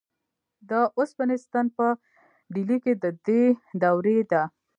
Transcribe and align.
د 0.69 0.71
اوسپنې 0.97 1.37
ستن 1.45 1.65
په 1.77 1.87
ډیلي 2.53 2.77
کې 2.83 2.93
د 3.03 3.05
دې 3.25 3.43
دورې 3.81 4.17
ده. 4.31 4.43